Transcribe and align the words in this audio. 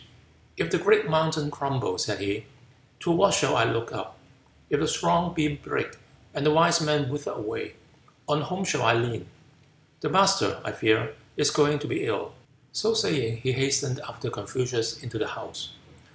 "If 0.57 0.71
the 0.71 0.79
great 0.79 1.07
mountain 1.07 1.51
crumble," 1.51 1.99
said 1.99 2.17
he, 2.21 2.47
"to 3.01 3.11
what 3.11 3.35
shall 3.35 3.55
I 3.55 3.65
look 3.65 3.91
up? 3.93 4.17
If 4.67 4.79
the 4.79 4.87
strong 4.87 5.31
beam 5.35 5.59
break, 5.61 5.89
and 6.33 6.43
the 6.43 6.49
wise 6.49 6.81
man 6.81 7.07
wither 7.09 7.29
away, 7.33 7.75
on 8.27 8.41
whom 8.41 8.63
shall 8.63 8.81
I 8.81 8.95
lean? 8.95 9.27
The 9.99 10.09
master, 10.09 10.59
I 10.65 10.71
fear, 10.71 11.13
is 11.37 11.51
going 11.51 11.77
to 11.77 11.87
be 11.87 12.05
ill." 12.07 12.33
So 12.71 12.95
saying, 12.95 13.41
he 13.43 13.51
hastened 13.51 13.99
after 14.09 14.31
Confucius 14.31 15.03
into 15.03 15.19
the 15.19 15.27
house. 15.27 15.69